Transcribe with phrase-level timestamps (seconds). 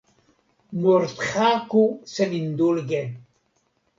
[0.85, 3.01] Morthaku senindulge!